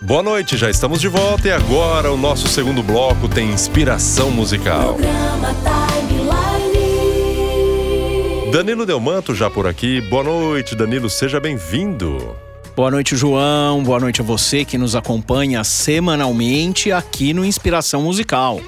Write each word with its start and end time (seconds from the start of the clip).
Boa 0.00 0.22
noite, 0.22 0.56
já 0.56 0.70
estamos 0.70 1.00
de 1.00 1.08
volta 1.08 1.48
e 1.48 1.50
agora 1.50 2.12
o 2.12 2.16
nosso 2.16 2.46
segundo 2.46 2.84
bloco 2.84 3.28
tem 3.28 3.50
inspiração 3.50 4.30
musical. 4.30 4.96
Danilo 8.52 8.86
Delmanto 8.86 9.34
já 9.34 9.50
por 9.50 9.66
aqui. 9.66 10.00
Boa 10.02 10.22
noite, 10.22 10.76
Danilo, 10.76 11.10
seja 11.10 11.40
bem-vindo. 11.40 12.36
Boa 12.76 12.92
noite, 12.92 13.16
João. 13.16 13.82
Boa 13.82 13.98
noite 13.98 14.20
a 14.20 14.24
você 14.24 14.64
que 14.64 14.78
nos 14.78 14.94
acompanha 14.94 15.64
semanalmente 15.64 16.92
aqui 16.92 17.34
no 17.34 17.44
Inspiração 17.44 18.02
Musical. 18.02 18.60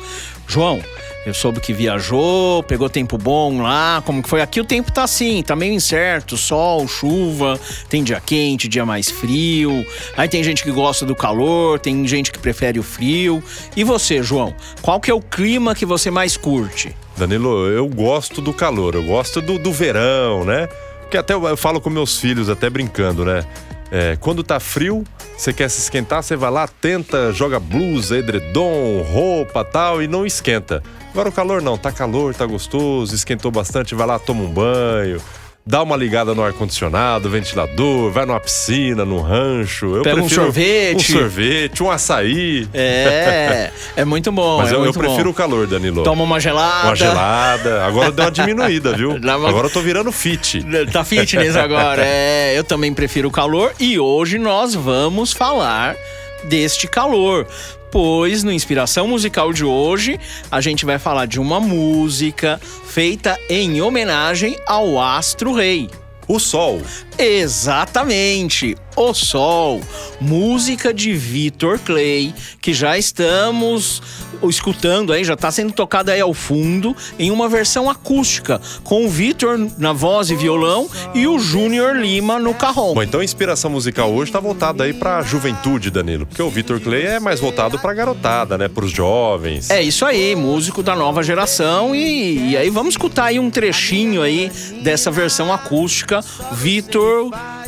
João, 0.49 0.81
eu 1.27 1.35
soube 1.35 1.61
que 1.61 1.73
viajou, 1.73 2.63
pegou 2.63 2.89
tempo 2.89 3.19
bom 3.19 3.61
lá, 3.61 4.03
como 4.07 4.23
que 4.23 4.29
foi? 4.29 4.41
Aqui 4.41 4.61
o 4.61 4.65
tempo 4.65 4.91
tá 4.91 5.05
assim, 5.05 5.43
tá 5.43 5.55
meio 5.55 5.75
incerto, 5.75 6.37
sol, 6.37 6.89
chuva, 6.89 7.61
tem 7.89 8.03
dia 8.03 8.21
quente, 8.21 8.67
dia 8.67 8.87
mais 8.87 9.11
frio. 9.11 9.85
Aí 10.17 10.29
tem 10.29 10.43
gente 10.43 10.63
que 10.63 10.71
gosta 10.71 11.05
do 11.05 11.15
calor, 11.15 11.79
tem 11.79 12.07
gente 12.07 12.33
que 12.33 12.39
prefere 12.39 12.79
o 12.79 12.83
frio. 12.83 13.43
E 13.77 13.85
você, 13.85 14.23
João? 14.23 14.55
Qual 14.81 14.99
que 14.99 15.11
é 15.11 15.15
o 15.15 15.21
clima 15.21 15.75
que 15.75 15.85
você 15.85 16.11
mais 16.11 16.37
curte? 16.39 16.97
Danilo, 17.19 17.69
eu 17.69 17.87
gosto 17.87 18.41
do 18.41 18.53
calor, 18.53 18.95
eu 18.95 19.03
gosto 19.03 19.43
do, 19.43 19.59
do 19.59 19.73
verão, 19.73 20.45
né? 20.45 20.69
Porque 21.03 21.19
até 21.19 21.35
eu, 21.35 21.47
eu 21.47 21.57
falo 21.57 21.81
com 21.81 21.91
meus 21.91 22.19
filhos, 22.19 22.49
até 22.49 22.71
brincando, 22.71 23.27
né? 23.27 23.45
É, 23.91 24.17
quando 24.21 24.43
tá 24.43 24.59
frio, 24.61 25.05
você 25.37 25.53
quer 25.53 25.69
se 25.69 25.81
esquentar, 25.81 26.23
você 26.23 26.37
vai 26.37 26.51
lá, 26.51 26.67
tenta, 26.67 27.33
joga 27.33 27.59
blusa, 27.59 28.17
edredom, 28.17 29.03
roupa 29.03 29.65
tal 29.65 30.01
e 30.01 30.09
não 30.09 30.25
esquenta. 30.25 30.83
Agora 31.13 31.29
o 31.29 31.33
calor 31.33 31.61
não, 31.61 31.77
tá 31.77 31.91
calor, 31.91 32.35
tá 32.35 32.47
gostoso, 32.47 33.15
esquentou 33.15 33.51
bastante, 33.51 33.95
vai 33.95 34.07
lá, 34.07 34.19
toma 34.19 34.43
um 34.45 34.49
banho, 34.49 35.21
dá 35.67 35.83
uma 35.83 35.97
ligada 35.97 36.35
no 36.37 36.43
ar-condicionado, 36.43 37.29
ventilador, 37.29 38.13
vai 38.13 38.25
numa 38.25 38.39
piscina, 38.39 39.05
num 39.05 39.21
rancho. 39.21 39.97
Eu 39.97 40.03
Pega 40.03 40.21
um 40.23 40.29
sorvete. 40.29 40.97
Um 40.97 41.01
sorvete, 41.19 41.83
um 41.83 41.91
açaí. 41.91 42.69
É, 42.73 43.71
é 43.97 44.05
muito 44.05 44.31
bom. 44.31 44.59
Mas 44.59 44.71
é 44.71 44.75
eu, 44.77 44.85
eu 44.85 44.93
prefiro 44.93 45.25
bom. 45.25 45.31
o 45.31 45.35
calor, 45.35 45.67
Danilo. 45.67 46.05
Toma 46.05 46.23
uma 46.23 46.39
gelada. 46.39 46.87
Uma 46.89 46.97
gelada. 46.97 47.85
Agora 47.85 48.13
deu 48.13 48.25
uma 48.27 48.31
diminuída, 48.31 48.93
viu? 48.97 49.11
Uma- 49.21 49.49
Agora 49.49 49.67
eu 49.67 49.71
tô 49.73 49.81
virando 49.81 50.13
fit. 50.13 50.65
Tá 50.93 51.03
fitness 51.05 51.57
agora. 51.57 52.03
É, 52.07 52.57
eu 52.57 52.63
também 52.65 52.95
prefiro 52.95 53.29
o 53.29 53.31
calor 53.33 53.73
e 53.81 53.99
hoje 53.99 54.39
nós 54.39 54.75
vamos 54.75 55.33
falar 55.33 55.97
deste 56.45 56.87
calor. 56.89 57.47
Pois 57.91 58.45
no 58.45 58.53
Inspiração 58.53 59.09
Musical 59.09 59.53
de 59.53 59.65
hoje, 59.65 60.19
a 60.49 60.61
gente 60.61 60.85
vai 60.85 60.97
falar 60.97 61.27
de 61.27 61.41
uma 61.41 61.59
música 61.59 62.61
feita 62.87 63.37
em 63.49 63.83
homenagem 63.83 64.57
ao 64.65 65.01
Astro 65.01 65.53
Rei. 65.53 65.91
O 66.29 66.39
sol. 66.39 66.81
Exatamente, 67.23 68.75
O 68.97 69.13
Sol, 69.13 69.83
música 70.19 70.93
de 70.93 71.13
Vitor 71.13 71.79
Clay, 71.79 72.35
que 72.63 72.73
já 72.73 72.97
estamos 72.97 74.03
escutando 74.49 75.13
aí, 75.13 75.23
já 75.23 75.35
está 75.35 75.51
sendo 75.51 75.71
tocada 75.71 76.13
aí 76.13 76.21
ao 76.21 76.33
fundo, 76.33 76.97
em 77.19 77.31
uma 77.31 77.47
versão 77.47 77.91
acústica, 77.91 78.59
com 78.83 79.05
o 79.05 79.09
Vitor 79.09 79.59
na 79.77 79.93
voz 79.93 80.31
e 80.31 80.35
violão 80.35 80.89
e 81.15 81.27
o 81.27 81.39
Júnior 81.39 81.95
Lima 81.95 82.39
no 82.39 82.55
carrom. 82.55 82.95
Bom, 82.95 83.03
então 83.03 83.21
a 83.21 83.25
inspiração 83.25 83.71
musical 83.71 84.11
hoje 84.11 84.33
tá 84.33 84.41
voltada 84.41 84.85
aí 84.85 84.95
pra 84.95 85.21
juventude, 85.21 85.91
Danilo. 85.91 86.25
Porque 86.25 86.43
o 86.43 86.49
Vitor 86.49 86.81
Clay 86.81 87.03
é 87.03 87.21
mais 87.21 87.39
voltado 87.39 87.79
pra 87.79 87.93
garotada, 87.93 88.57
né? 88.57 88.67
Pros 88.67 88.91
jovens. 88.91 89.69
É 89.69 89.83
isso 89.83 90.07
aí, 90.07 90.35
músico 90.35 90.83
da 90.83 90.97
nova 90.97 91.23
geração 91.23 91.95
e, 91.95 92.53
e 92.53 92.57
aí 92.57 92.71
vamos 92.71 92.95
escutar 92.95 93.27
aí 93.27 93.39
um 93.39 93.51
trechinho 93.51 94.23
aí 94.23 94.51
dessa 94.83 95.11
versão 95.11 95.53
acústica, 95.53 96.25
Vitor 96.53 97.10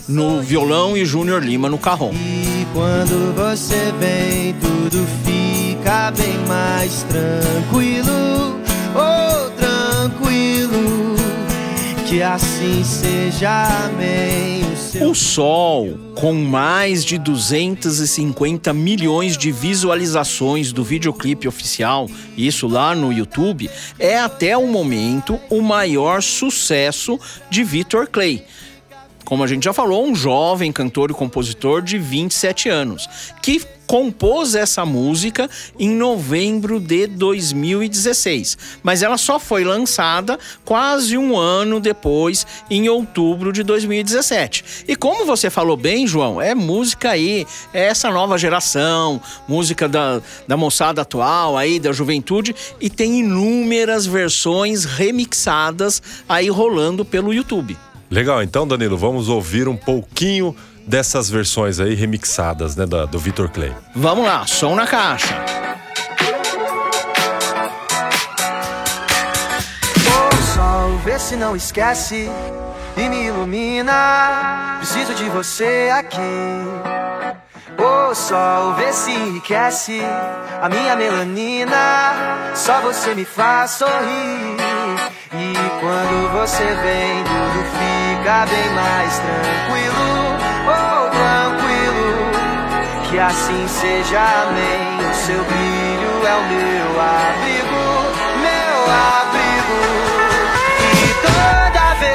no 0.08 0.40
violão 0.42 0.96
e 0.96 1.04
Júnior 1.04 1.42
Lima 1.42 1.68
no 1.68 1.78
carrom. 1.78 2.12
E 2.12 2.66
quando 2.72 3.34
você 3.34 3.92
vem, 3.98 4.54
tudo 4.54 5.06
fica 5.24 6.10
bem 6.10 6.38
mais 6.46 7.04
tranquilo. 7.04 8.60
Oh, 8.94 9.50
tranquilo. 9.50 11.16
Que 12.06 12.22
assim 12.22 12.82
seja, 12.84 13.86
amém. 13.86 14.62
O 15.00 15.14
Sol, 15.14 15.98
com 16.14 16.34
mais 16.34 17.04
de 17.04 17.18
250 17.18 18.72
milhões 18.72 19.36
de 19.36 19.50
visualizações 19.50 20.72
do 20.72 20.84
videoclipe 20.84 21.48
oficial, 21.48 22.08
isso 22.36 22.68
lá 22.68 22.94
no 22.94 23.12
YouTube, 23.12 23.70
é 23.98 24.18
até 24.18 24.56
o 24.56 24.66
momento 24.66 25.40
o 25.48 25.62
maior 25.62 26.22
sucesso 26.22 27.18
de 27.50 27.64
Vitor 27.64 28.06
Clay. 28.06 28.44
Como 29.32 29.44
a 29.44 29.46
gente 29.46 29.64
já 29.64 29.72
falou, 29.72 30.06
um 30.06 30.14
jovem 30.14 30.70
cantor 30.70 31.10
e 31.10 31.14
compositor 31.14 31.80
de 31.80 31.96
27 31.96 32.68
anos, 32.68 33.08
que 33.40 33.62
compôs 33.86 34.54
essa 34.54 34.84
música 34.84 35.48
em 35.78 35.88
novembro 35.88 36.78
de 36.78 37.06
2016, 37.06 38.58
mas 38.82 39.02
ela 39.02 39.16
só 39.16 39.38
foi 39.38 39.64
lançada 39.64 40.38
quase 40.66 41.16
um 41.16 41.34
ano 41.34 41.80
depois, 41.80 42.46
em 42.68 42.90
outubro 42.90 43.54
de 43.54 43.62
2017. 43.62 44.84
E 44.86 44.94
como 44.94 45.24
você 45.24 45.48
falou 45.48 45.78
bem, 45.78 46.06
João, 46.06 46.38
é 46.38 46.54
música 46.54 47.12
aí, 47.12 47.46
é 47.72 47.86
essa 47.86 48.10
nova 48.10 48.36
geração, 48.36 49.18
música 49.48 49.88
da, 49.88 50.20
da 50.46 50.58
moçada 50.58 51.00
atual 51.00 51.56
aí, 51.56 51.80
da 51.80 51.90
juventude, 51.90 52.54
e 52.78 52.90
tem 52.90 53.20
inúmeras 53.20 54.04
versões 54.04 54.84
remixadas 54.84 56.02
aí 56.28 56.50
rolando 56.50 57.02
pelo 57.02 57.32
YouTube. 57.32 57.78
Legal, 58.12 58.42
então, 58.42 58.68
Danilo, 58.68 58.98
vamos 58.98 59.30
ouvir 59.30 59.66
um 59.68 59.76
pouquinho 59.76 60.54
dessas 60.86 61.30
versões 61.30 61.80
aí 61.80 61.94
remixadas, 61.94 62.76
né? 62.76 62.84
da- 62.84 63.06
do 63.06 63.18
Vitor 63.18 63.48
Clay. 63.48 63.72
Vamos 63.96 64.26
lá, 64.26 64.46
som 64.46 64.74
na 64.74 64.86
caixa. 64.86 65.34
Ô 70.06 70.36
sol, 70.54 70.98
vê 71.02 71.18
se 71.18 71.36
não 71.36 71.56
esquece 71.56 72.28
e 72.98 73.08
me 73.08 73.28
ilumina. 73.28 74.76
Preciso 74.76 75.14
de 75.14 75.24
você 75.30 75.90
aqui. 75.94 76.18
Ô 77.78 78.14
sol, 78.14 78.74
vê 78.74 78.92
se 78.92 79.10
enriquece 79.10 80.02
a 80.60 80.68
minha 80.68 80.94
melanina. 80.96 82.52
Só 82.54 82.78
você 82.82 83.14
me 83.14 83.24
faz 83.24 83.70
sorrir. 83.70 84.56
E 85.34 85.54
quando 85.80 86.32
você 86.38 86.62
vem, 86.64 87.24
tudo 87.24 87.64
fica 88.22 88.46
bem 88.46 88.70
mais 88.70 89.18
tranquilo. 89.18 90.36
Oh, 90.64 91.10
tranquilo. 91.10 92.30
Que 93.10 93.18
assim 93.18 93.66
seja, 93.66 94.20
amém. 94.42 95.10
O 95.10 95.14
seu 95.14 95.44
brilho 95.44 96.26
é 96.26 96.34
o 96.36 96.44
meu 96.44 97.00
abrigo, 97.00 97.82
meu 98.40 98.84
abrigo. 98.94 99.21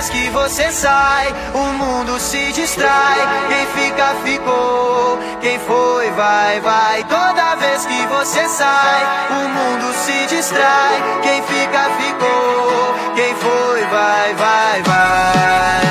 Vez 0.07 0.09
que 0.09 0.29
você 0.29 0.72
sai, 0.72 1.34
o 1.53 1.73
mundo 1.73 2.19
se 2.19 2.51
distrai. 2.51 3.19
Quem 3.47 3.66
fica, 3.84 4.16
ficou. 4.23 5.19
Quem 5.41 5.59
foi, 5.59 6.12
vai, 6.12 6.59
vai. 6.59 7.03
Toda 7.03 7.56
vez 7.56 7.85
que 7.85 8.07
você 8.07 8.47
sai, 8.47 9.03
o 9.29 9.50
mundo 9.50 9.94
se 9.94 10.35
distrai. 10.35 11.22
Quem 11.22 11.41
fica, 11.44 11.90
ficou. 11.97 13.16
Quem 13.16 13.35
foi, 13.35 13.81
vai, 13.85 14.34
vai, 14.35 14.84
vai. 14.84 15.88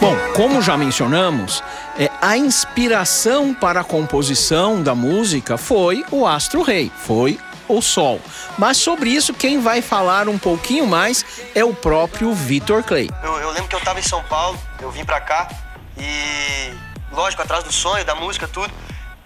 Bom, 0.00 0.16
como 0.34 0.60
já 0.60 0.76
mencionamos, 0.76 1.62
é, 1.96 2.10
a 2.20 2.36
inspiração 2.36 3.54
para 3.54 3.80
a 3.80 3.84
composição 3.84 4.82
da 4.82 4.94
música 4.94 5.56
foi 5.56 6.04
o 6.10 6.26
Astro 6.26 6.62
Rei, 6.62 6.90
foi 6.96 7.38
o 7.76 7.82
Sol. 7.82 8.20
Mas 8.58 8.76
sobre 8.76 9.10
isso, 9.10 9.32
quem 9.34 9.60
vai 9.60 9.80
falar 9.80 10.28
um 10.28 10.38
pouquinho 10.38 10.86
mais 10.86 11.24
é 11.54 11.64
o 11.64 11.74
próprio 11.74 12.32
Vitor 12.34 12.82
Clay. 12.82 13.08
Eu, 13.22 13.38
eu 13.38 13.50
lembro 13.50 13.68
que 13.68 13.74
eu 13.74 13.80
tava 13.80 13.98
em 13.98 14.02
São 14.02 14.22
Paulo, 14.24 14.58
eu 14.80 14.90
vim 14.90 15.04
pra 15.04 15.20
cá 15.20 15.48
e, 15.96 16.74
lógico, 17.12 17.42
atrás 17.42 17.64
do 17.64 17.72
sonho, 17.72 18.04
da 18.04 18.14
música, 18.14 18.46
tudo. 18.46 18.72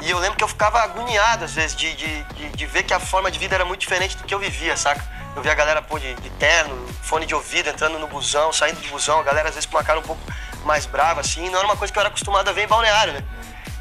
E 0.03 0.11
eu 0.11 0.19
lembro 0.19 0.37
que 0.37 0.45
eu 0.45 0.49
ficava 0.49 0.81
agoniado, 0.81 1.45
às 1.45 1.53
vezes, 1.53 1.75
de, 1.75 1.95
de, 1.95 2.23
de, 2.35 2.49
de 2.51 2.67
ver 2.67 2.83
que 2.83 2.93
a 2.93 3.01
forma 3.01 3.31
de 3.31 3.39
vida 3.39 3.55
era 3.55 3.65
muito 3.65 3.81
diferente 3.81 4.17
do 4.17 4.25
que 4.25 4.35
eu 4.35 4.39
vivia, 4.39 4.77
saca? 4.77 5.03
Eu 5.35 5.43
via 5.43 5.53
a 5.53 5.55
galera, 5.55 5.83
pô, 5.83 5.99
de, 5.99 6.15
de 6.15 6.31
terno, 6.31 6.87
fone 7.03 7.27
de 7.27 7.35
ouvido, 7.35 7.69
entrando 7.69 7.99
no 7.99 8.07
busão, 8.07 8.53
saindo 8.53 8.81
do 8.81 8.89
busão, 8.89 9.21
a 9.21 9.23
galera, 9.23 9.49
às 9.49 9.55
vezes, 9.55 9.69
com 9.69 9.77
uma 9.77 9.85
cara 9.85 9.99
um 9.99 10.03
pouco 10.03 10.21
mais 10.65 10.87
brava, 10.87 11.21
assim. 11.21 11.49
Não 11.49 11.59
era 11.59 11.67
uma 11.67 11.77
coisa 11.77 11.93
que 11.93 11.99
eu 11.99 12.01
era 12.01 12.09
acostumado 12.09 12.49
a 12.49 12.53
ver 12.53 12.65
em 12.65 12.67
balneário, 12.67 13.15
né? 13.15 13.25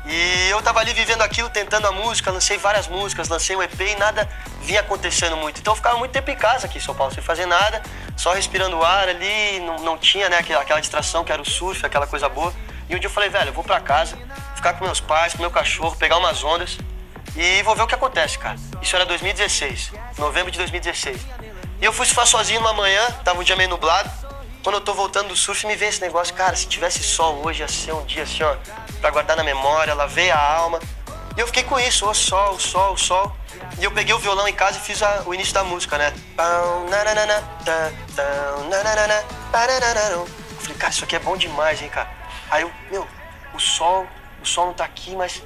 E 0.07 0.49
eu 0.49 0.61
tava 0.61 0.79
ali 0.79 0.93
vivendo 0.93 1.21
aquilo, 1.21 1.49
tentando 1.49 1.87
a 1.87 1.91
música, 1.91 2.31
lancei 2.31 2.57
várias 2.57 2.87
músicas, 2.87 3.27
lancei 3.27 3.55
um 3.55 3.63
EP 3.63 3.79
e 3.79 3.95
nada 3.95 4.29
vinha 4.61 4.81
acontecendo 4.81 5.35
muito. 5.35 5.59
Então 5.59 5.71
eu 5.71 5.75
ficava 5.75 5.97
muito 5.97 6.11
tempo 6.11 6.29
em 6.29 6.35
casa 6.35 6.67
aqui 6.67 6.77
em 6.77 6.81
São 6.81 6.93
Paulo, 6.93 7.13
sem 7.13 7.23
fazer 7.23 7.45
nada, 7.45 7.81
só 8.15 8.33
respirando 8.33 8.83
ar 8.83 9.09
ali, 9.09 9.59
não, 9.61 9.77
não 9.77 9.97
tinha 9.97 10.29
né, 10.29 10.37
aquela, 10.37 10.61
aquela 10.61 10.79
distração 10.79 11.23
que 11.23 11.31
era 11.31 11.41
o 11.41 11.45
surf, 11.45 11.83
aquela 11.85 12.05
coisa 12.05 12.29
boa. 12.29 12.53
E 12.87 12.95
um 12.95 12.99
dia 12.99 13.07
eu 13.07 13.11
falei, 13.11 13.29
velho, 13.29 13.49
eu 13.49 13.53
vou 13.53 13.63
pra 13.63 13.79
casa, 13.79 14.15
ficar 14.55 14.73
com 14.73 14.85
meus 14.85 14.99
pais, 14.99 15.33
com 15.33 15.39
meu 15.39 15.49
cachorro, 15.49 15.95
pegar 15.95 16.17
umas 16.17 16.43
ondas 16.43 16.77
e 17.35 17.61
vou 17.63 17.75
ver 17.75 17.81
o 17.81 17.87
que 17.87 17.95
acontece, 17.95 18.37
cara. 18.37 18.55
Isso 18.81 18.95
era 18.95 19.05
2016, 19.05 19.91
novembro 20.17 20.51
de 20.51 20.57
2016. 20.59 21.19
E 21.81 21.85
eu 21.85 21.91
fui 21.91 22.05
surfar 22.05 22.25
sozinho 22.25 22.61
numa 22.61 22.73
manhã, 22.73 23.05
tava 23.23 23.39
um 23.39 23.43
dia 23.43 23.55
meio 23.55 23.69
nublado. 23.69 24.09
Quando 24.65 24.77
eu 24.77 24.81
tô 24.81 24.95
voltando 24.95 25.27
do 25.27 25.35
surf, 25.35 25.67
me 25.67 25.75
vem 25.75 25.89
esse 25.89 26.01
negócio, 26.01 26.33
cara, 26.33 26.55
se 26.55 26.65
tivesse 26.65 27.03
sol 27.03 27.39
hoje, 27.45 27.61
ia 27.61 27.67
ser 27.67 27.93
um 27.93 28.03
dia 28.03 28.23
assim, 28.23 28.41
ó, 28.41 28.55
pra 28.99 29.11
guardar 29.11 29.37
na 29.37 29.43
memória, 29.43 29.93
lavei 29.93 30.31
a 30.31 30.41
alma. 30.41 30.79
E 31.37 31.39
eu 31.39 31.45
fiquei 31.45 31.61
com 31.61 31.79
isso, 31.79 32.09
o 32.09 32.15
sol, 32.15 32.55
o 32.55 32.59
sol, 32.59 32.93
o 32.93 32.97
sol. 32.97 33.35
E 33.77 33.83
eu 33.83 33.91
peguei 33.91 34.15
o 34.15 34.17
violão 34.17 34.47
em 34.47 34.53
casa 34.53 34.79
e 34.79 34.81
fiz 34.81 35.03
a, 35.03 35.21
o 35.27 35.35
início 35.35 35.53
da 35.53 35.63
música, 35.63 35.99
né? 35.99 36.11
Eu 40.49 40.61
falei, 40.61 40.77
cara, 40.77 40.91
isso 40.91 41.03
aqui 41.03 41.15
é 41.15 41.19
bom 41.19 41.37
demais, 41.37 41.79
hein, 41.83 41.89
cara. 41.89 42.09
Aí 42.49 42.63
eu, 42.63 42.71
meu, 42.89 43.07
o 43.53 43.59
sol, 43.59 44.07
o 44.41 44.45
sol 44.47 44.65
não 44.65 44.73
tá 44.73 44.85
aqui, 44.85 45.15
mas. 45.15 45.43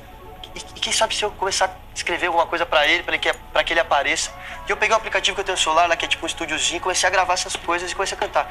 E, 0.56 0.60
e 0.60 0.80
quem 0.80 0.94
sabe 0.94 1.14
se 1.14 1.24
eu 1.24 1.32
começar 1.32 1.66
a 1.66 1.72
escrever 1.94 2.28
alguma 2.28 2.48
coisa 2.48 2.66
pra 2.66 2.88
ele, 2.88 3.04
ele 3.06 3.18
que, 3.20 3.34
pra 3.52 3.66
que 3.66 3.74
ele 3.74 3.82
apareça. 3.82 4.32
E 4.66 4.72
eu 4.72 4.78
peguei 4.78 4.96
o 4.96 4.98
aplicativo 4.98 5.36
que 5.36 5.42
eu 5.42 5.46
tenho 5.46 5.58
no 5.58 5.62
celular, 5.62 5.90
lá 5.90 5.98
que 5.98 6.06
é 6.06 6.08
tipo 6.08 6.24
um 6.24 6.28
estúdiozinho, 6.28 6.80
comecei 6.80 7.06
a 7.06 7.12
gravar 7.12 7.34
essas 7.34 7.58
coisas 7.58 7.92
e 7.92 7.94
comecei 7.94 8.16
a 8.18 8.20
cantar. 8.22 8.50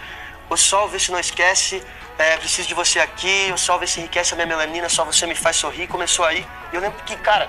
O 0.50 0.56
sol, 0.56 0.88
vê 0.88 0.98
se 0.98 1.10
não 1.10 1.18
esquece, 1.18 1.82
é, 2.18 2.36
preciso 2.36 2.66
de 2.66 2.74
você 2.74 2.98
aqui, 2.98 3.50
o 3.52 3.58
sol, 3.58 3.78
vê 3.78 3.86
se 3.86 4.00
enriquece 4.00 4.32
a 4.34 4.36
minha 4.36 4.46
melanina, 4.46 4.88
só 4.88 5.04
você 5.04 5.26
me 5.26 5.34
faz 5.34 5.56
sorrir. 5.56 5.86
Começou 5.86 6.24
aí. 6.24 6.46
E 6.72 6.76
eu 6.76 6.80
lembro 6.80 6.98
que, 7.04 7.16
cara, 7.16 7.48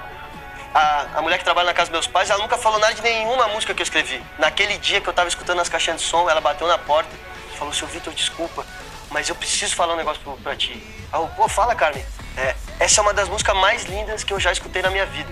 a, 0.74 1.06
a 1.16 1.22
mulher 1.22 1.38
que 1.38 1.44
trabalha 1.44 1.68
na 1.68 1.74
casa 1.74 1.90
dos 1.90 2.00
meus 2.00 2.08
pais, 2.08 2.30
ela 2.30 2.42
nunca 2.42 2.58
falou 2.58 2.80
nada 2.80 2.94
de 2.94 3.02
nenhuma 3.02 3.48
música 3.48 3.74
que 3.74 3.82
eu 3.82 3.84
escrevi. 3.84 4.24
Naquele 4.38 4.78
dia 4.78 5.02
que 5.02 5.08
eu 5.08 5.14
tava 5.14 5.28
escutando 5.28 5.60
as 5.60 5.70
caixinhas 5.70 6.02
de 6.02 6.08
som, 6.08 6.30
ela 6.30 6.42
bateu 6.42 6.68
na 6.68 6.78
porta 6.78 7.10
e 7.54 7.58
falou: 7.58 7.74
Seu 7.74 7.88
Vitor, 7.88 8.14
desculpa, 8.14 8.66
mas 9.10 9.28
eu 9.30 9.36
preciso 9.36 9.76
falar 9.76 9.94
um 9.94 9.98
negócio 9.98 10.22
pra, 10.22 10.34
pra 10.34 10.56
ti. 10.56 10.72
Aí 11.12 11.20
eu, 11.20 11.28
pô, 11.36 11.48
fala, 11.48 11.74
Carmen. 11.76 12.06
É, 12.38 12.56
essa 12.80 13.02
é 13.02 13.02
uma 13.02 13.14
das 13.14 13.28
músicas 13.28 13.56
mais 13.58 13.84
lindas 13.86 14.24
que 14.24 14.32
eu 14.32 14.40
já 14.40 14.52
escutei 14.52 14.82
na 14.82 14.90
minha 14.90 15.06
vida. 15.06 15.30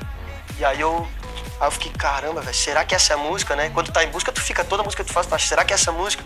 E 0.57 0.65
aí 0.65 0.81
eu, 0.81 1.07
aí 1.59 1.67
eu 1.67 1.71
fiquei: 1.71 1.91
caramba, 1.91 2.41
velho, 2.41 2.55
será 2.55 2.83
que 2.83 2.95
essa 2.95 3.13
é 3.13 3.15
a 3.15 3.17
música, 3.17 3.55
né? 3.55 3.69
Quando 3.73 3.91
tá 3.91 4.03
em 4.03 4.09
busca, 4.09 4.31
tu 4.31 4.41
fica 4.41 4.63
toda 4.63 4.81
a 4.81 4.83
música 4.83 5.03
que 5.03 5.09
tu 5.09 5.13
faz, 5.13 5.27
tu 5.27 5.39
será 5.39 5.63
que 5.63 5.73
é 5.73 5.75
essa 5.75 5.91
música? 5.91 6.23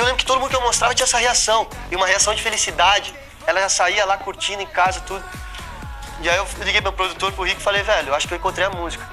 Eu 0.00 0.06
lembro 0.06 0.18
que 0.18 0.24
todo 0.24 0.40
mundo 0.40 0.48
que 0.48 0.56
eu 0.56 0.62
mostrava 0.62 0.94
tinha 0.94 1.04
essa 1.04 1.18
reação, 1.18 1.68
e 1.90 1.94
uma 1.94 2.06
reação 2.06 2.34
de 2.34 2.42
felicidade. 2.42 3.14
Ela 3.46 3.60
já 3.60 3.68
saía 3.68 4.02
lá 4.06 4.16
curtindo 4.16 4.62
em 4.62 4.66
casa, 4.66 4.98
tudo. 5.00 5.22
E 6.22 6.30
aí 6.30 6.38
eu 6.38 6.46
liguei 6.60 6.80
pro 6.80 6.90
produtor, 6.90 7.30
pro 7.32 7.44
Rico, 7.44 7.60
e 7.60 7.62
falei, 7.62 7.82
velho, 7.82 8.08
eu 8.08 8.14
acho 8.14 8.26
que 8.26 8.32
eu 8.32 8.38
encontrei 8.38 8.64
a 8.64 8.70
música. 8.70 9.06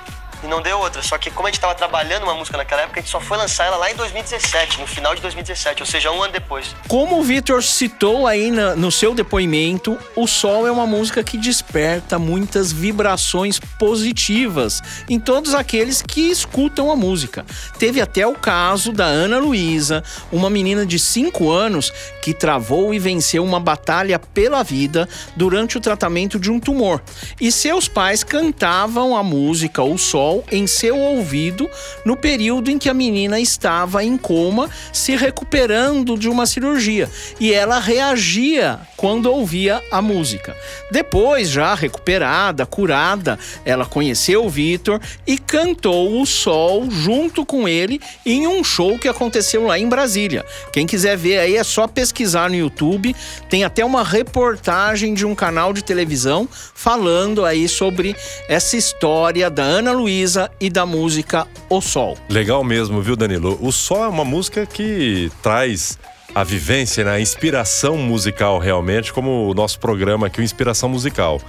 E 0.44 0.48
não 0.48 0.62
deu 0.62 0.80
outra. 0.80 1.02
Só 1.02 1.18
que 1.18 1.32
como 1.32 1.48
a 1.48 1.52
gente 1.52 1.60
tava 1.60 1.74
trabalhando 1.74 2.24
uma 2.24 2.36
música 2.36 2.58
naquela 2.58 2.84
época, 2.84 3.00
a 3.00 3.02
gente 3.02 3.12
só 3.12 3.20
foi 3.20 3.38
lançar 3.38 3.66
ela 3.66 3.78
lá 3.78 3.92
em 3.92 3.96
2017, 3.96 4.80
no 4.80 4.88
final 4.88 5.16
de 5.16 5.22
2017, 5.22 5.82
ou 5.82 5.86
seja, 5.86 6.12
um 6.12 6.22
ano 6.22 6.34
depois. 6.34 6.76
Como 6.88 7.20
o 7.20 7.24
Vitor 7.24 7.64
citou 7.64 8.28
aí 8.28 8.52
na, 8.52 8.76
no 8.76 8.92
seu 8.92 9.14
depoimento, 9.14 9.98
O 10.16 10.28
Sol 10.28 10.68
é 10.68 10.72
uma 10.72 10.86
música 10.86 11.24
que 11.24 11.38
desperta 11.38 12.20
muitas 12.20 12.72
vibrações 12.72 13.60
positivas 13.80 14.82
em 15.10 15.20
todos 15.20 15.54
aqueles 15.54 16.02
que 16.02 16.30
escutam 16.30 16.92
a 16.92 16.96
música. 16.96 17.46
Teve 17.80 18.00
até 18.00 18.26
o 18.28 18.34
caso 18.34 18.92
da 18.92 19.06
Ana 19.06 19.40
Luísa, 19.40 20.04
uma 20.32 20.50
menina 20.50 20.86
de 20.86 21.00
5 21.00 21.50
anos 21.50 21.92
que 22.22 22.34
travou 22.34 22.94
e 22.94 23.00
venceu 23.00 23.44
uma 23.44 23.60
batalha 23.60 24.20
pela 24.20 24.64
vida 24.64 25.08
durante 25.36 25.78
o 25.78 25.82
tratamento 25.82 26.40
de 26.40 26.52
um 26.52 26.60
tumor. 26.60 27.02
E 27.40 27.52
seus 27.52 27.88
pais 27.88 28.24
cantavam 28.24 29.16
a 29.16 29.24
música 29.24 29.82
O 29.82 29.98
Sol 29.98 30.27
em 30.52 30.68
seu 30.68 30.98
ouvido 30.98 31.70
no 32.06 32.16
período 32.16 32.70
em 32.70 32.78
que 32.78 32.90
a 32.90 32.94
menina 32.94 33.40
estava 33.40 34.04
em 34.04 34.18
coma, 34.18 34.70
se 34.92 35.16
recuperando 35.16 36.18
de 36.18 36.30
uma 36.30 36.46
cirurgia, 36.46 37.10
e 37.40 37.54
ela 37.54 37.80
reagia 37.80 38.80
quando 38.96 39.32
ouvia 39.32 39.82
a 39.92 40.02
música. 40.02 40.56
Depois, 40.92 41.50
já 41.50 41.76
recuperada, 41.76 42.66
curada, 42.66 43.38
ela 43.64 43.86
conheceu 43.86 44.46
o 44.46 44.50
Vitor 44.50 45.00
e 45.26 45.38
cantou 45.38 46.22
o 46.22 46.26
Sol 46.26 46.90
junto 46.90 47.46
com 47.46 47.68
ele 47.68 48.02
em 48.26 48.48
um 48.48 48.64
show 48.64 48.98
que 48.98 49.08
aconteceu 49.08 49.66
lá 49.66 49.78
em 49.78 49.88
Brasília. 49.88 50.46
Quem 50.74 50.88
quiser 50.88 51.16
ver 51.18 51.40
aí 51.40 51.56
é 51.56 51.64
só 51.64 51.88
pesquisar 51.88 52.50
no 52.50 52.56
YouTube, 52.56 53.16
tem 53.50 53.64
até 53.64 53.86
uma 53.86 54.04
reportagem 54.04 55.14
de 55.14 55.26
um 55.26 55.36
canal 55.36 55.74
de 55.74 55.84
televisão 55.84 56.48
falando 56.74 57.46
aí 57.46 57.68
sobre 57.68 58.16
essa 58.48 58.76
história 58.76 59.50
da 59.50 59.64
Ana 59.64 59.92
Luísa 59.92 60.17
Luísa 60.18 60.50
e 60.60 60.68
da 60.68 60.84
música 60.84 61.46
O 61.70 61.80
Sol. 61.80 62.18
Legal 62.28 62.64
mesmo, 62.64 63.04
viu, 63.04 63.16
Danilo? 63.16 63.56
O 63.62 63.72
Sol 63.72 64.04
é 64.04 64.08
uma 64.08 64.26
música 64.26 64.66
que 64.66 65.32
traz 65.44 66.00
a 66.34 66.44
vivência, 66.44 67.04
né? 67.04 67.12
a 67.12 67.20
inspiração 67.20 67.98
musical 67.98 68.58
realmente, 68.58 69.14
como 69.14 69.48
o 69.48 69.54
nosso 69.54 69.80
programa 69.80 70.26
aqui, 70.26 70.42
o 70.42 70.44
Inspiração 70.44 70.90
Musical. 70.90 71.40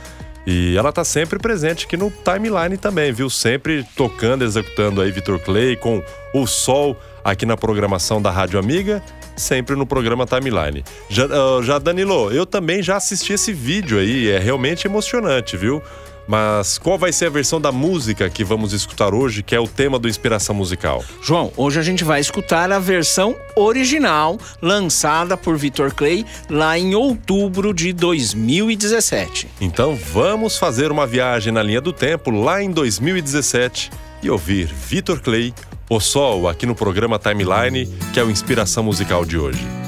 E 0.47 0.77
ela 0.77 0.93
tá 0.93 1.03
sempre 1.03 1.39
presente 1.39 1.87
aqui 1.87 1.97
no 1.97 2.11
timeline 2.11 2.77
também, 2.77 3.11
viu? 3.11 3.31
Sempre 3.31 3.87
tocando, 3.97 4.45
executando 4.45 5.01
aí 5.01 5.11
Vitor 5.11 5.39
Clay 5.39 5.75
com 5.75 6.03
o 6.35 6.47
Sol 6.47 6.95
aqui 7.25 7.47
na 7.47 7.57
programação 7.57 8.21
da 8.21 8.31
Rádio 8.31 8.59
Amiga, 8.59 9.03
sempre 9.35 9.77
no 9.77 9.87
programa 9.87 10.27
Timeline. 10.27 10.85
Já, 11.09 11.25
uh, 11.25 11.63
já 11.63 11.79
Danilo, 11.79 12.31
eu 12.31 12.45
também 12.45 12.83
já 12.83 12.97
assisti 12.97 13.33
esse 13.33 13.51
vídeo 13.51 13.99
aí, 13.99 14.29
é 14.29 14.39
realmente 14.39 14.87
emocionante, 14.87 15.57
viu? 15.57 15.83
Mas 16.29 16.77
qual 16.77 16.99
vai 16.99 17.11
ser 17.11 17.27
a 17.27 17.31
versão 17.31 17.59
da 17.59 17.73
música 17.73 18.29
que 18.29 18.45
vamos 18.45 18.75
escutar 18.75 19.15
hoje, 19.15 19.43
que 19.43 19.55
é 19.55 19.61
o 19.61 19.67
tema 19.67 19.99
do 19.99 20.07
Inspiração 20.07 20.55
Musical? 20.55 21.03
João, 21.23 21.51
hoje 21.57 21.81
a 21.81 21.83
gente 21.83 22.05
vai 22.05 22.21
escutar 22.21 22.71
a 22.71 22.79
versão 22.79 23.35
original 23.57 24.39
lançada 24.61 25.39
por 25.39 25.57
Vitor 25.57 25.95
Clay 25.95 26.27
lá 26.51 26.79
em 26.79 26.95
outubro 26.95 27.73
de 27.73 27.95
2017. 27.95 29.49
Então 29.59 29.97
vamos 29.97 30.59
fazer 30.59 30.93
uma 30.93 31.07
viagem 31.07 31.51
na 31.51 31.63
linha 31.63 31.81
do 31.81 31.95
tempo 31.95 32.31
lá 32.31 32.63
em 32.63 32.71
2017 32.71 33.91
e 34.23 34.29
ouvir 34.29 34.67
Vitor 34.67 35.21
Clay, 35.23 35.55
O 35.89 35.99
Sol, 35.99 36.47
aqui 36.47 36.67
no 36.67 36.75
programa 36.75 37.19
Timeline, 37.19 37.87
que 38.13 38.21
é 38.21 38.23
o 38.23 38.31
Inspiração 38.31 38.85
Musical 38.85 39.25
de 39.25 39.39
hoje. 39.39 39.88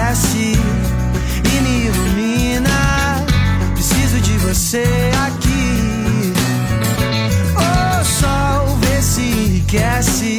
Não 0.00 0.12
esquece 0.12 0.58
e 1.44 1.60
me 1.60 1.86
ilumina. 1.86 3.24
Preciso 3.74 4.20
de 4.20 4.32
você 4.38 4.84
aqui. 5.26 6.32
O 7.56 8.04
sol, 8.04 8.78
vê 8.80 9.02
se 9.02 9.20
enriquece 9.20 10.38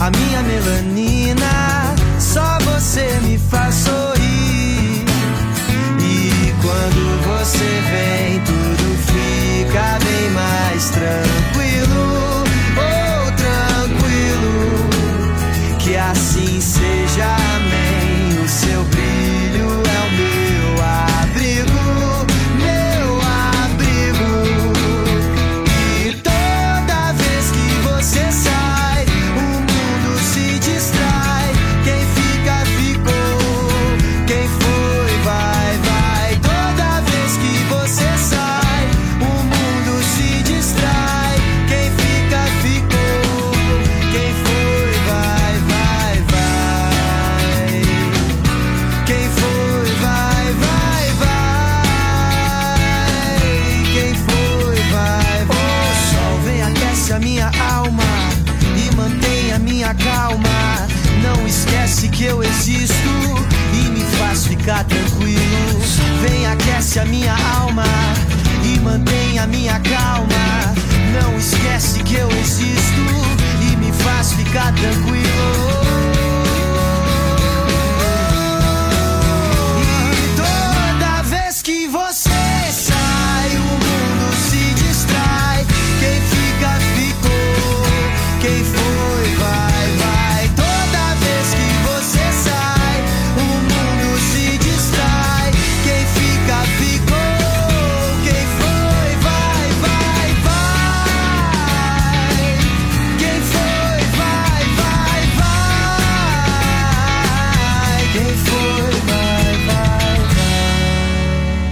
a 0.00 0.10
minha 0.10 0.42
melanina. 0.42 1.94
Só 2.18 2.58
você 2.60 3.20
me 3.22 3.38
faz 3.38 3.74
sorrir. 3.74 5.04
E 6.00 6.54
quando 6.62 7.22
você 7.26 7.82
vem, 7.90 8.40
tudo 8.40 8.98
fica 9.06 9.98
bem 10.04 10.30
mais 10.30 10.90
tranquilo. 10.90 11.33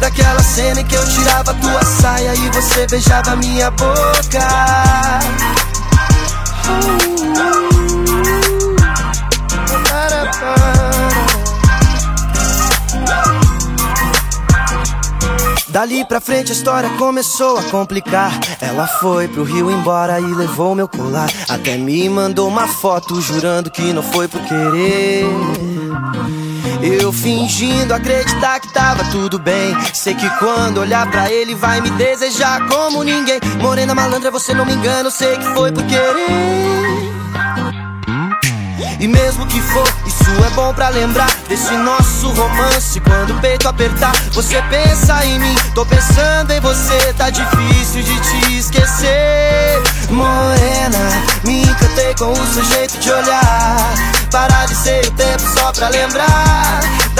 Daquela 0.00 0.42
cena 0.42 0.80
em 0.80 0.84
que 0.84 0.94
eu 0.94 1.08
tirava 1.08 1.54
tua 1.54 1.84
saia 1.84 2.34
E 2.34 2.50
você 2.50 2.86
beijava 2.86 3.36
minha 3.36 3.70
boca 3.70 4.46
Dali 15.76 16.06
pra 16.06 16.22
frente 16.22 16.52
a 16.52 16.54
história 16.54 16.88
começou 16.96 17.58
a 17.58 17.62
complicar. 17.64 18.32
Ela 18.62 18.86
foi 18.86 19.28
pro 19.28 19.44
Rio 19.44 19.70
embora 19.70 20.18
e 20.18 20.24
levou 20.24 20.74
meu 20.74 20.88
colar. 20.88 21.30
Até 21.50 21.76
me 21.76 22.08
mandou 22.08 22.48
uma 22.48 22.66
foto 22.66 23.20
jurando 23.20 23.70
que 23.70 23.92
não 23.92 24.02
foi 24.02 24.26
por 24.26 24.40
querer. 24.40 25.26
Eu 26.86 27.12
fingindo 27.12 27.92
acreditar 27.92 28.60
que 28.60 28.68
tava 28.68 29.02
tudo 29.10 29.40
bem. 29.40 29.76
Sei 29.92 30.14
que 30.14 30.30
quando 30.38 30.78
olhar 30.78 31.10
pra 31.10 31.28
ele 31.32 31.52
vai 31.52 31.80
me 31.80 31.90
desejar 31.90 32.64
como 32.68 33.02
ninguém. 33.02 33.40
Morena 33.60 33.92
malandra, 33.92 34.30
você 34.30 34.54
não 34.54 34.64
me 34.64 34.72
engana, 34.72 35.08
eu 35.08 35.10
sei 35.10 35.36
que 35.36 35.52
foi 35.52 35.72
por 35.72 35.84
querer. 35.84 37.16
E 39.00 39.08
mesmo 39.08 39.46
que 39.46 39.60
for, 39.60 39.86
isso 40.06 40.30
é 40.46 40.50
bom 40.50 40.72
pra 40.72 40.88
lembrar 40.90 41.30
desse 41.48 41.74
nosso 41.74 42.30
romance. 42.30 43.00
Quando 43.00 43.36
o 43.36 43.40
peito 43.40 43.68
apertar, 43.68 44.12
você 44.30 44.62
pensa 44.70 45.26
em 45.26 45.40
mim. 45.40 45.54
Tô 45.74 45.84
pensando 45.84 46.52
em 46.52 46.60
você, 46.60 47.12
tá 47.14 47.30
difícil 47.30 48.02
de 48.04 48.20
te 48.20 48.58
esquecer. 48.58 49.82
Morena, 50.08 50.98
me 51.44 51.62
encantei 51.62 52.14
com 52.14 52.30
o 52.30 52.46
seu 52.54 52.64
jeito 52.64 52.96
de 52.98 53.10
olhar. 53.10 53.94
Paralisei 54.30 55.00
o 55.00 55.10
tempo 55.10 55.42
só 55.58 55.72
pra 55.72 55.88
lembrar 55.88 56.65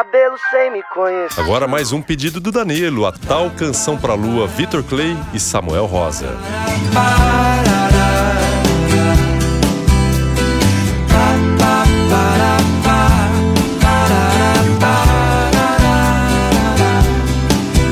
Cabelo 0.00 0.36
sem 0.50 0.70
me 0.70 0.82
conhecer. 0.94 1.38
Agora 1.38 1.68
mais 1.68 1.92
um 1.92 2.00
pedido 2.00 2.40
do 2.40 2.50
Danilo, 2.50 3.04
a 3.04 3.12
tal 3.12 3.50
canção 3.50 3.98
pra 3.98 4.14
lua, 4.14 4.46
Vitor 4.46 4.82
Clay 4.82 5.14
e 5.34 5.38
Samuel 5.38 5.84
Rosa. 5.84 6.34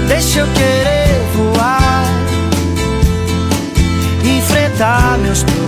Deixa 0.08 0.40
eu 0.40 0.46
querer 0.54 1.20
voar, 1.34 2.04
enfrentar 4.24 5.18
meus 5.18 5.42
problemas. 5.42 5.67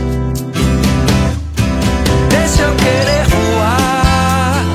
Deixa 2.61 2.73
eu 2.73 2.75
querer 2.75 3.25
voar, 3.27 4.65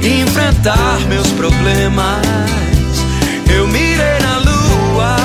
enfrentar 0.00 1.00
meus 1.08 1.26
problemas. 1.32 2.22
Eu 3.52 3.66
mirei 3.66 4.20
na 4.22 4.38
lua 4.38 5.16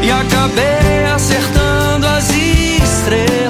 e 0.00 0.08
acabei 0.12 1.04
acertando 1.12 2.06
as 2.06 2.30
estrelas. 2.30 3.49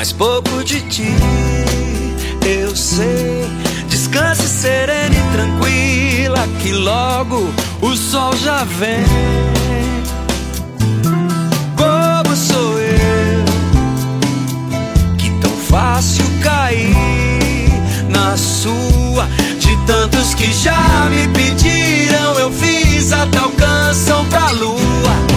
Mas 0.00 0.12
pouco 0.12 0.64
de 0.64 0.80
ti 0.88 1.14
eu 2.42 2.74
sei. 2.74 3.46
Descanse 3.86 4.48
serena 4.48 5.14
e 5.14 5.22
tranquila, 5.30 6.48
que 6.62 6.72
logo 6.72 7.52
o 7.82 7.94
sol 7.94 8.34
já 8.34 8.64
vem. 8.64 9.04
Bobo 11.76 12.34
sou 12.34 12.78
eu, 12.78 13.44
que 15.18 15.28
tão 15.42 15.52
fácil 15.68 16.24
cair 16.42 16.96
na 18.08 18.38
sua. 18.38 19.28
De 19.58 19.76
tantos 19.86 20.32
que 20.32 20.50
já 20.50 21.10
me 21.10 21.28
pediram, 21.28 22.38
eu 22.38 22.50
fiz 22.50 23.12
a 23.12 23.26
tal 23.26 23.50
canção 23.50 24.24
pra 24.30 24.50
lua. 24.52 25.29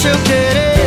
Deixa 0.00 0.10
eu 0.10 0.22
querer 0.22 0.77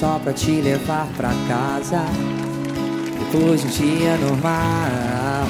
só 0.00 0.18
pra 0.18 0.32
te 0.32 0.50
levar 0.50 1.06
pra 1.14 1.28
casa. 1.46 2.02
Depois 3.18 3.60
de 3.60 3.66
um 3.66 3.70
dia 3.70 4.16
normal. 4.16 5.46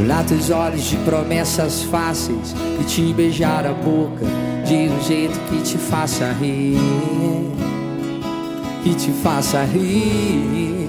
Olhar 0.00 0.24
teus 0.24 0.48
olhos 0.50 0.84
de 0.84 0.96
promessas 0.98 1.82
fáceis 1.82 2.54
e 2.80 2.84
te 2.84 3.12
beijar 3.12 3.66
a 3.66 3.72
boca 3.72 4.26
de 4.64 4.88
um 4.90 5.02
jeito 5.02 5.38
que 5.48 5.60
te 5.62 5.76
faça 5.76 6.32
rir. 6.40 6.78
que 8.84 8.94
te 8.94 9.10
faça 9.10 9.64
rir. 9.64 10.88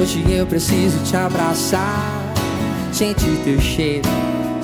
Hoje 0.00 0.24
eu 0.28 0.46
preciso 0.46 0.98
te 1.04 1.16
abraçar, 1.16 2.34
sentir 2.92 3.38
teu 3.44 3.60
cheiro 3.60 4.08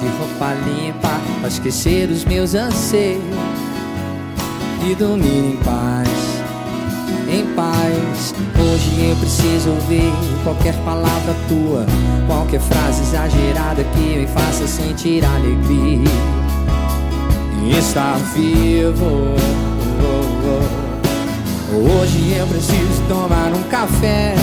de 0.01 0.07
roupa 0.19 0.55
limpa, 0.67 1.21
pra 1.39 1.49
esquecer 1.49 2.11
os 2.11 2.25
meus 2.25 2.55
anseios 2.55 3.64
e 4.87 4.95
dormir 4.95 5.55
em 5.55 5.57
paz, 5.65 6.09
em 7.29 7.47
paz. 7.55 8.35
Hoje 8.59 9.11
eu 9.11 9.17
preciso 9.17 9.71
ouvir 9.71 10.13
qualquer 10.43 10.75
palavra 10.85 11.35
tua, 11.49 11.87
qualquer 12.27 12.61
frase 12.61 13.03
exagerada 13.03 13.83
que 13.83 14.19
me 14.19 14.27
faça 14.27 14.67
sentir 14.67 15.25
alegria 15.25 16.11
e 17.63 17.79
estar 17.79 18.17
vivo. 18.35 19.35
Hoje 21.73 22.35
eu 22.39 22.47
preciso 22.47 23.03
tomar 23.09 23.53
um 23.53 23.63
café, 23.65 24.35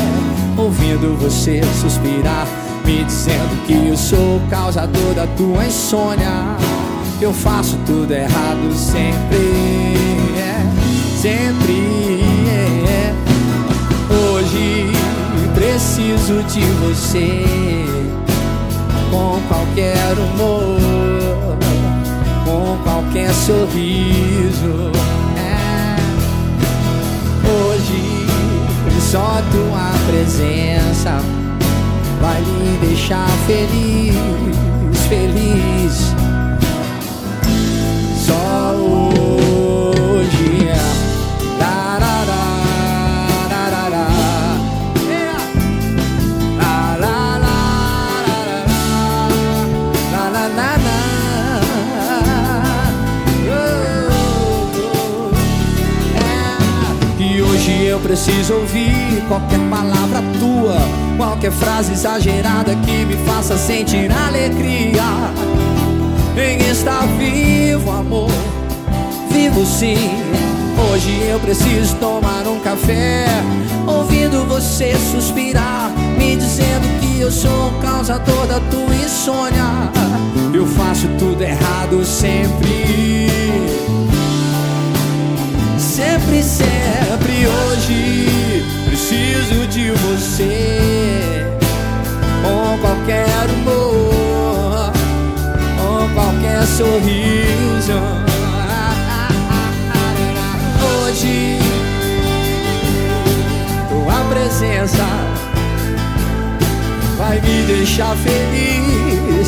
ouvindo 0.58 1.18
você 1.18 1.62
suspirar, 1.82 2.48
me 2.84 3.04
dizendo 3.04 3.66
que 3.66 3.90
eu 3.90 3.96
sou 3.96 4.38
o 4.38 4.48
causador 4.50 5.14
da 5.14 5.28
tua 5.38 5.66
insônia. 5.66 6.58
Eu 7.22 7.32
faço 7.32 7.78
tudo 7.86 8.12
errado 8.12 8.74
sempre, 8.74 10.11
sempre. 11.22 12.20
É. 12.50 13.14
Hoje 14.12 14.92
preciso 15.54 16.42
de 16.44 16.62
você 16.82 17.46
com 19.12 19.40
qualquer 19.48 20.14
humor, 20.18 21.58
com 22.44 22.78
qualquer 22.84 23.32
sorriso. 23.34 24.92
É. 25.38 25.96
Hoje 27.48 28.26
só 29.00 29.42
tua 29.52 29.92
presença 30.08 31.20
vai 32.20 32.42
me 32.42 32.78
deixar 32.88 33.28
feliz, 33.46 34.16
feliz. 35.08 36.21
Preciso 58.24 58.54
ouvir 58.54 59.24
qualquer 59.28 59.60
palavra 59.68 60.22
tua, 60.40 60.78
qualquer 61.18 61.52
frase 61.52 61.94
exagerada 61.94 62.76
que 62.76 63.04
me 63.04 63.16
faça 63.26 63.58
sentir 63.58 64.12
alegria 64.12 65.02
em 66.38 66.70
estar 66.70 67.02
vivo, 67.18 67.90
amor. 67.90 68.30
Vivo 69.32 69.66
sim. 69.66 70.12
Hoje 70.92 71.20
eu 71.28 71.40
preciso 71.40 71.96
tomar 71.96 72.48
um 72.48 72.60
café, 72.60 73.26
ouvindo 73.88 74.46
você 74.48 74.94
suspirar, 75.12 75.92
me 76.16 76.36
dizendo 76.36 77.00
que 77.00 77.22
eu 77.22 77.32
sou 77.32 77.70
o 77.70 77.82
causador 77.82 78.46
da 78.46 78.60
tua 78.60 78.96
insônia. 79.04 79.90
Eu 80.54 80.68
faço 80.68 81.08
tudo 81.18 81.42
errado 81.42 82.06
sempre. 82.06 83.81
Sempre, 86.02 86.42
sempre 86.42 87.46
hoje 87.46 88.66
preciso 88.88 89.68
de 89.68 89.92
você 89.92 91.46
com 92.42 92.80
qualquer 92.80 93.48
humor, 93.52 94.92
com 95.78 96.14
qualquer 96.16 96.66
sorriso. 96.66 98.02
Hoje 101.06 101.60
tua 103.88 104.24
presença 104.34 105.06
vai 107.16 107.40
me 107.42 107.64
deixar 107.68 108.16
feliz. 108.18 109.41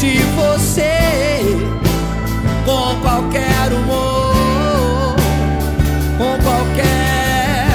De 0.00 0.18
você 0.36 1.40
com 2.64 3.00
qualquer 3.00 3.72
humor, 3.72 5.16
com 6.16 6.38
qualquer 6.44 7.66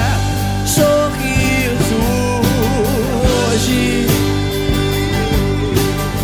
sorriso. 0.66 2.00
Hoje 3.52 4.06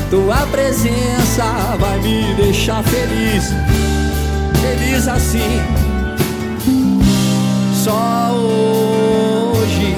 tua 0.09 0.47
presença 0.47 1.77
vai 1.79 2.01
me 2.01 2.35
deixar 2.35 2.83
feliz, 2.83 3.53
feliz 4.63 5.07
assim. 5.07 5.61
Só 7.75 8.31
hoje. 8.33 9.95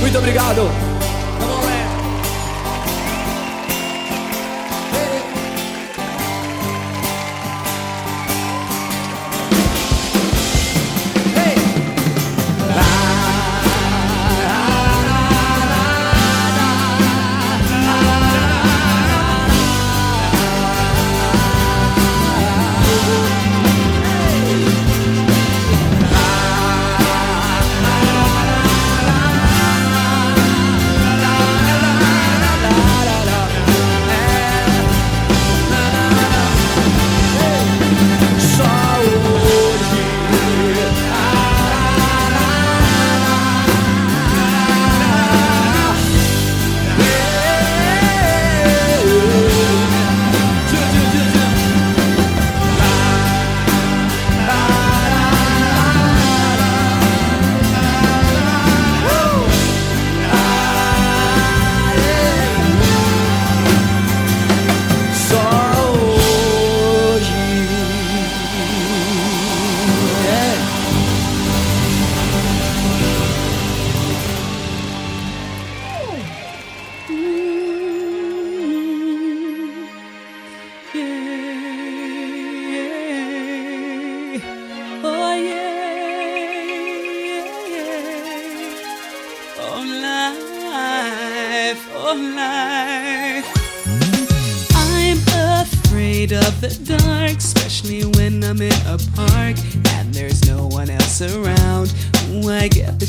Muito 0.00 0.18
obrigado. 0.18 0.93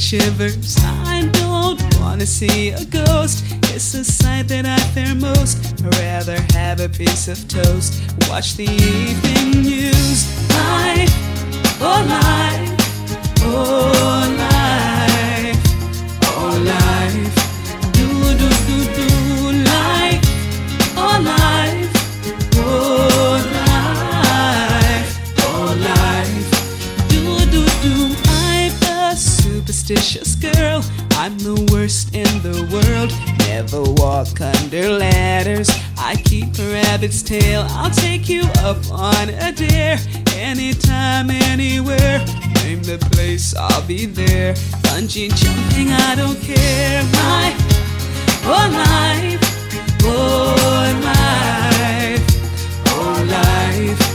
Shivers. 0.05 0.77
I 0.85 1.27
don't 1.33 1.81
wanna 1.99 2.27
see 2.27 2.69
a 2.69 2.85
ghost. 2.85 3.43
It's 3.73 3.95
a 3.95 4.03
sight 4.03 4.47
that 4.49 4.63
I 4.63 4.77
fear 4.93 5.15
most. 5.15 5.57
I'd 5.83 5.95
rather 5.97 6.37
have 6.53 6.79
a 6.79 6.89
piece 6.89 7.27
of 7.27 7.47
toast. 7.47 8.03
Watch 8.29 8.55
the 8.55 8.65
evening 8.65 9.63
news. 9.63 10.34
matters. 35.15 35.69
I 35.97 36.15
keep 36.15 36.57
a 36.59 36.73
rabbit's 36.73 37.21
tail. 37.21 37.65
I'll 37.69 37.89
take 37.89 38.27
you 38.27 38.43
up 38.69 38.81
on 38.91 39.29
a 39.29 39.51
dare 39.51 39.97
anytime, 40.35 41.29
anywhere. 41.29 42.19
Name 42.63 42.81
the 42.83 42.97
place, 43.11 43.55
I'll 43.55 43.85
be 43.87 44.05
there. 44.05 44.53
Bungee 44.83 45.29
jumping, 45.41 45.89
I 45.91 46.15
don't 46.15 46.39
care. 46.41 47.03
My, 47.19 47.45
oh 48.53 48.67
life, 48.83 49.43
oh 50.03 50.55
life, 51.09 52.25
oh 52.87 53.25
life. 53.29 54.14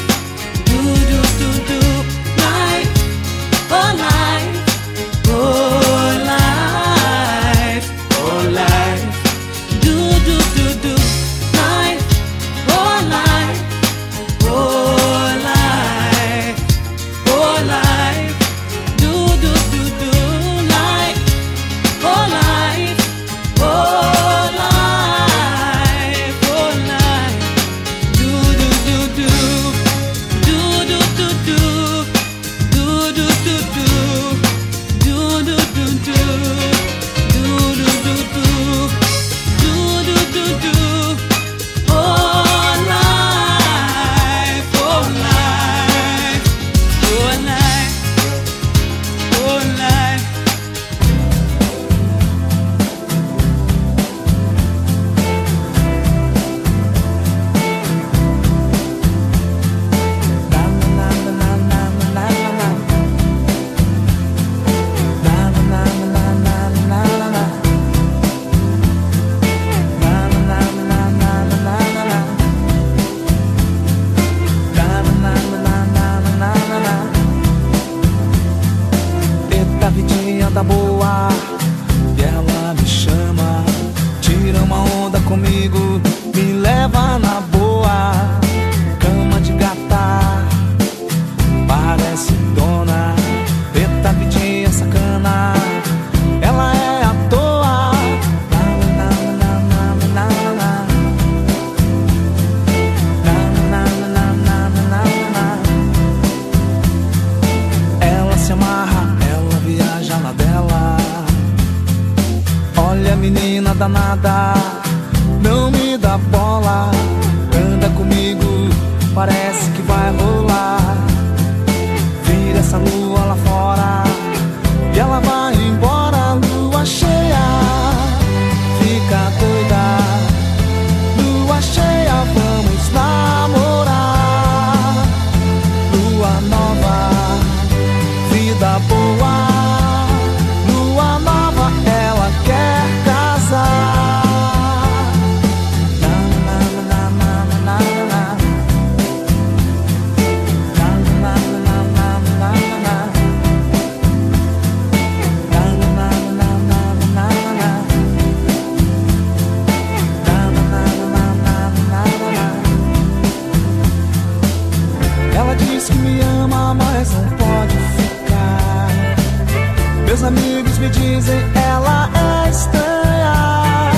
Meus 170.21 170.37
amigos 170.37 170.77
me 170.77 170.87
dizem 170.89 171.39
ela 171.55 172.07
é 172.13 172.49
estranha. 172.51 173.91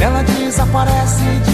Ela 0.00 0.22
desaparece 0.24 1.22
de 1.44 1.47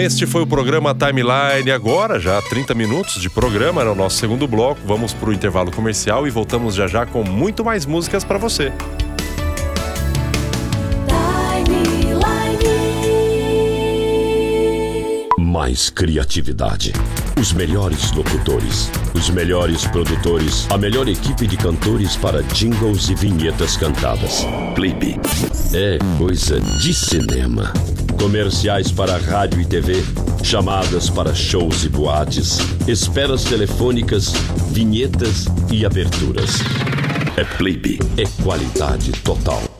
este 0.00 0.26
foi 0.26 0.42
o 0.42 0.46
programa 0.46 0.94
Timeline. 0.94 1.70
Agora, 1.70 2.18
já 2.18 2.40
30 2.40 2.74
minutos 2.74 3.20
de 3.20 3.28
programa, 3.28 3.82
era 3.82 3.92
o 3.92 3.94
nosso 3.94 4.16
segundo 4.16 4.48
bloco. 4.48 4.80
Vamos 4.86 5.12
para 5.12 5.28
o 5.28 5.32
intervalo 5.32 5.70
comercial 5.70 6.26
e 6.26 6.30
voltamos 6.30 6.74
já 6.74 6.86
já 6.86 7.04
com 7.04 7.22
muito 7.22 7.64
mais 7.64 7.84
músicas 7.84 8.24
para 8.24 8.38
você. 8.38 8.72
Mais 15.38 15.90
criatividade. 15.90 16.92
Os 17.38 17.52
melhores 17.52 18.12
locutores, 18.12 18.90
os 19.14 19.28
melhores 19.28 19.86
produtores, 19.86 20.66
a 20.70 20.78
melhor 20.78 21.08
equipe 21.08 21.46
de 21.46 21.56
cantores 21.56 22.16
para 22.16 22.42
jingles 22.42 23.08
e 23.08 23.14
vinhetas 23.14 23.76
cantadas. 23.76 24.46
Clipe. 24.74 25.16
É 25.74 25.98
coisa 26.18 26.58
de 26.60 26.94
cinema. 26.94 27.72
Comerciais 28.20 28.92
para 28.92 29.16
rádio 29.16 29.62
e 29.62 29.64
TV, 29.64 30.04
chamadas 30.44 31.08
para 31.08 31.34
shows 31.34 31.84
e 31.84 31.88
boates, 31.88 32.58
esperas 32.86 33.44
telefônicas, 33.44 34.34
vinhetas 34.70 35.46
e 35.72 35.86
aberturas. 35.86 36.58
É 37.34 37.44
Clipe. 37.56 37.98
É 38.18 38.42
qualidade 38.42 39.12
total. 39.22 39.79